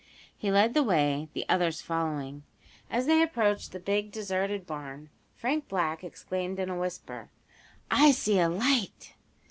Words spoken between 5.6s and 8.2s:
Black exclaimed in a whisper: "I